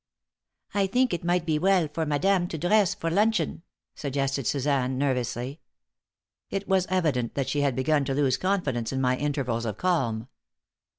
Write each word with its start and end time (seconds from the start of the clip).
"I 0.73 0.87
think 0.87 1.13
it 1.13 1.23
might 1.23 1.45
be 1.45 1.59
well 1.59 1.87
for 1.87 2.07
madame 2.07 2.47
to 2.47 2.57
dress 2.57 2.95
for 2.95 3.11
luncheon," 3.11 3.61
suggested 3.93 4.47
Suzanne, 4.47 4.97
nervously. 4.97 5.59
It 6.49 6.67
was 6.67 6.87
evident 6.89 7.35
that 7.35 7.49
she 7.49 7.61
had 7.61 7.75
begun 7.75 8.03
to 8.05 8.15
lose 8.15 8.35
confidence 8.37 8.91
in 8.91 8.99
my 8.99 9.15
intervals 9.15 9.63
of 9.65 9.77
calm. 9.77 10.27